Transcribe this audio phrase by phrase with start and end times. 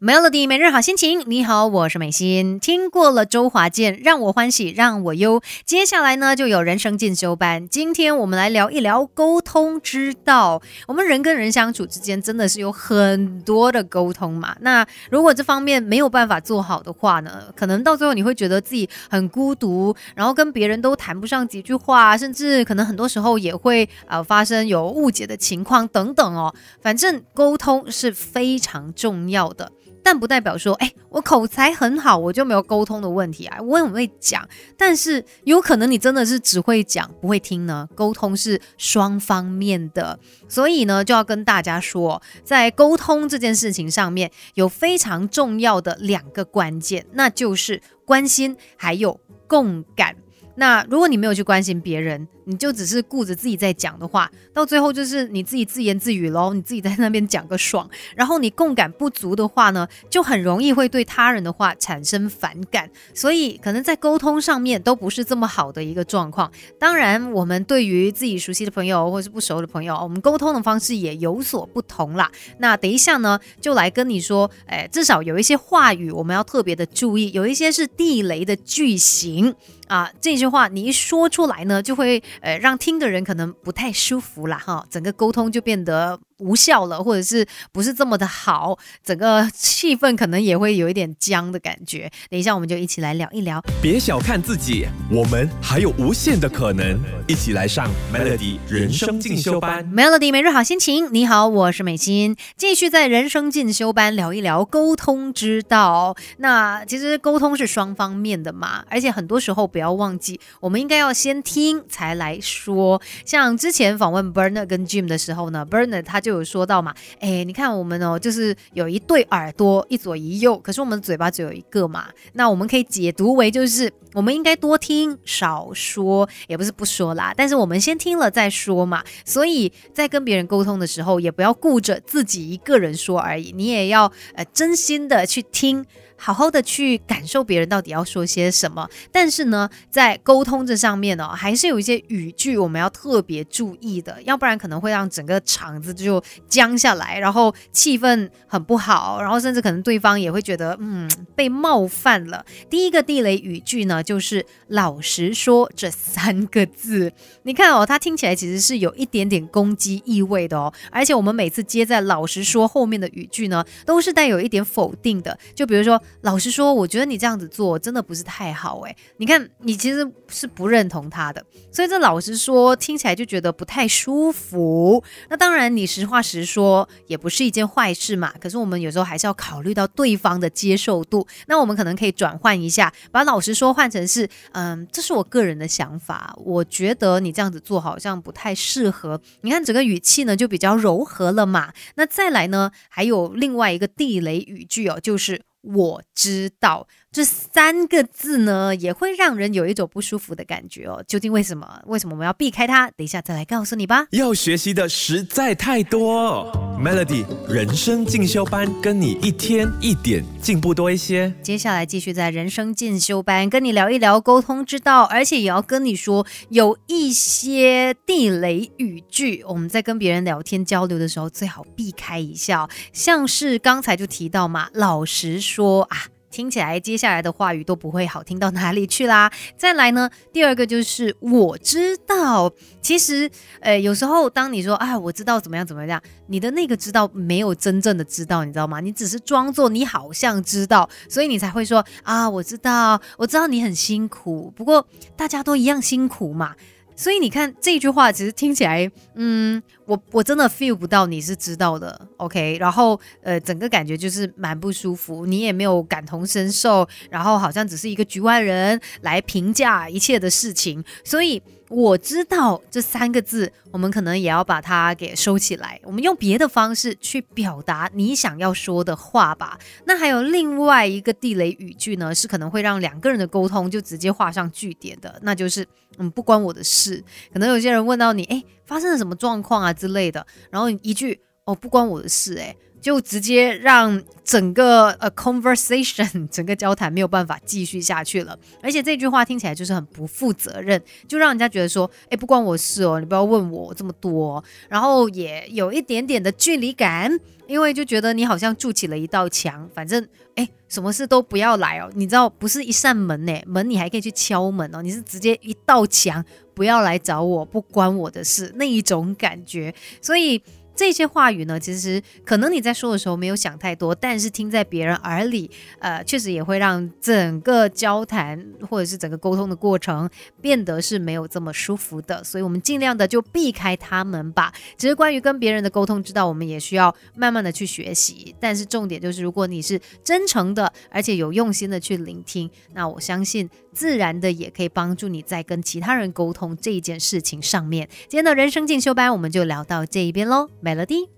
[0.00, 2.58] Melody 每日好心情，你好，我是美心。
[2.58, 5.40] 听过了周华健，让我欢喜让我忧。
[5.64, 7.68] 接下来呢，就有人生进修班。
[7.68, 10.60] 今天我们来聊一聊沟通之道。
[10.88, 14.56] 我们人跟人相处之间，真的是有很多的沟通嘛。
[14.62, 26.52] 那如果这方面没有办法做好的话呢，可能到最后你会觉得自己很孤独，然后跟别人都谈不上几句话，甚至可能很多时候也会呃发生有误解的情况等等哦。
[26.80, 29.72] 反正沟通是非常重要要的。
[30.04, 33.60] 但不代表说，哎，我口才很好，我就没有沟通的问题啊。
[33.62, 37.88] 我很会讲，但是有可能你真的是只会讲不会听呢。
[37.94, 50.16] 沟通是双方面的，所以呢，就要跟大家说，在沟通这件事情上面有非常重要的两个关键，那就是关心还有共感。
[50.56, 57.88] 那如果你没有去关心别人，你就只是顾着自己在讲的话，到最后就是你自己自言自语喽，你自己在那边讲个爽。
[58.16, 66.50] 然后你共感不足的话呢，就很容易会对他人的话产生反感，所以可能在沟通上面都不是这么好的一个状况。
[66.78, 72.30] 当然，我们对于自己熟悉的朋友或是不熟的朋友，我们沟通的方式也有所不同啦。
[72.58, 79.54] 那等一下呢，就来跟你说，哎，至少有一些话语我们要特别的注意，有一些是地雷的句型。
[79.88, 86.18] 啊，这句话你一说出来呢，就会呃让听的人可能不太舒服了，哈，整个沟通就变得。
[86.42, 92.10] 无效了，或者是不是这么的好，整个气氛可能也会有一点僵的感觉。
[92.28, 93.62] 等一下，我们就一起来聊一聊。
[93.80, 96.98] 别小看自己，我们还有无限的可能。
[97.28, 99.88] 一起来上 Melody 人生进修班。
[99.92, 106.16] Melody 每日好心情，你好，我是美心，继续在人生进修班聊一聊沟通之道。
[106.38, 113.00] 那其实沟通是双方面的嘛，而且很多时候不要忘记，我们应该要先听才来说。
[113.24, 116.31] 像之前访问 Bernard 跟 Jim 的时候呢，Bernard 他就。
[116.32, 116.94] 有说到嘛？
[117.20, 122.08] 哎，你看我们哦，就是有一对耳朵，一左一右，可是我们的嘴巴只有一个嘛。
[122.32, 129.02] 那我们可以解读为，就是我们应该多听少说，也不是不说啦，但是我们先听了再说嘛。
[129.24, 135.84] 所以在跟别人沟通的时候，也不要顾着自己一个人说而已，你也要呃真心的去听。
[136.24, 152.46] 好好的去感受别人到底要说些什么，但是呢，在沟通这上面呢，还是有一些语句我们要特别注意的，要不然可能会让整个场子就僵下来，然后气氛很不好，然后甚至可能对方也会觉得嗯被冒犯了。
[152.70, 157.12] 第一个地雷语句呢，就是“老实说”这三个字，
[157.42, 166.00] 你看哦，它听起来其实是有一点点攻击意味的哦，而且我们每次接在“老实说”后面的语句呢，都是带有一点否定的，就比如说。
[166.20, 168.96] 老实说，我觉得你这样子做真的不是太好诶。
[169.16, 175.02] 你看，你其实是不认同他的，所以这老实说听起来就觉得不太舒服。
[175.28, 178.32] 那当然，你实话实说也不是一件坏事嘛。
[178.40, 181.26] 可是我们有时候还是要考虑到对方的接受度。
[181.46, 189.20] 那我们可能可以转换一下，把老实说换成是，嗯，这是我个人的想法，我觉得你这样子做好像不太适合。
[189.40, 191.72] 你看整个语气呢就比较柔和了嘛。
[191.96, 195.42] 那再来呢，还有另外一个地雷语句哦，就是。
[195.62, 196.86] 我知道。
[197.12, 201.04] 这三个字呢，也会让人有一种不舒服的感觉哦。
[201.06, 201.82] 究竟为什么？
[201.84, 202.90] 为什么我们要避开它？
[202.92, 204.06] 等一下再来告诉你吧。
[204.12, 206.50] 要学习的实在太多
[206.82, 211.30] ，Melody 人生进修班，跟你一天一点进步多一些。
[211.42, 222.66] 接下来继续在人生进修班跟你聊一聊沟通之道，而且也要跟你说有一些地雷语句，我们在跟别人聊天交流的时候最好避开一下。
[222.94, 226.06] 像是刚才就提到嘛，老实说啊。
[226.32, 229.30] 听起来接下来的话语都不会好听到哪里去啦。
[229.56, 232.50] 再来呢，第二个就是我知道，
[232.80, 238.80] 其实呃有时候当你说啊我知道怎么样怎么样，你的那个知道没有真正的知道，你知道吗？
[238.80, 246.56] 你只是装作你好像知道，所以你才会说啊我知道，我知道你很辛苦，不过大家都一样辛苦嘛。
[246.94, 252.56] 所以你看这句话，其实听起来，嗯，我我真的 feel 不到你是知道的，OK？
[252.58, 261.42] 然后呃，整个感觉就是蛮不舒服，你也没有感同身受，然后好像只是一个局外人来评价一切的事情，所以。
[261.74, 265.80] 我知道这三个字，我们可能也要把它给收起来。
[265.84, 269.58] 我们用别的方式去表达你想要说的话吧。
[269.86, 277.02] 那还有另外一个地雷语句呢，是可能会让两个人的沟通就直接画上句点的，那就是嗯，不关我的事。
[277.32, 282.56] 可能有些人问到你，哎，发生了什么状况啊之类的，然后一句哦，不关我的事，哎。
[282.82, 288.36] 就直接让整个呃 conversation 整个交谈没有办法继续下去了。
[288.60, 294.42] 而且这句话听起来就是很不负责任，就让人家觉得说，哎，不关我事哦，你不要问我这么多。
[294.68, 300.04] 然后也有一点点的距离感，因为就觉得你好像筑起了一道墙，反正
[300.34, 301.88] 哎，什么事都不要来哦。
[301.94, 310.42] 你知道，不是一扇门呢，门你还可以去敲门哦，你是直接一道墙，不要来找我，不关我的事那一种感觉，所以。
[310.74, 320.08] 这些话语呢，其实可能你在说的时候没有想太多，但是听在别人耳里，呃，确实也会让整个交谈或者是整个沟通的过程
[320.40, 322.22] 变得是没有这么舒服的。
[322.24, 324.52] 所以，我们尽量的就避开他们吧。
[324.76, 328.34] 其实，关于跟别人的沟通之道，我们也需要慢慢的去学习。
[328.40, 337.88] 但是，重点就是，如果你是真诚的，而且有用心的去聆听，那我相信，自然的也可以帮助你在跟其他人沟通这一件事情上面。
[338.08, 340.48] 今天的人生进修班，我们就聊到这一边喽。
[340.62, 341.08] melody